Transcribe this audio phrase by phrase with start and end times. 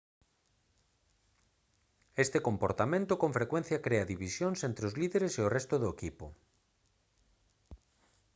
[2.15, 6.25] este comportamento con frecuencia crea divisións entre os líderes e o resto do equipo